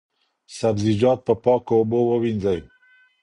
سبزیجات 0.59 1.19
په 1.27 1.33
پاکو 1.43 1.71
اوبو 1.79 1.99
ووینځئ. 2.05 2.59